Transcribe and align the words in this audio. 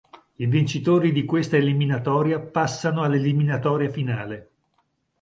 I 0.37 0.47
vincitori 0.47 1.11
di 1.11 1.25
questa 1.25 1.57
eliminatoria 1.57 2.39
passano 2.39 3.03
all'eliminatoria 3.03 3.87
finale. 3.91 4.49